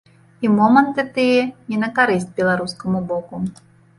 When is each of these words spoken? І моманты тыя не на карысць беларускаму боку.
І 0.47 0.49
моманты 0.59 1.03
тыя 1.17 1.43
не 1.73 1.77
на 1.83 1.89
карысць 1.99 2.27
беларускаму 2.39 3.05
боку. 3.13 3.43